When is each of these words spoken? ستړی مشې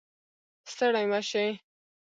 ستړی 0.71 1.03
مشې 1.11 1.45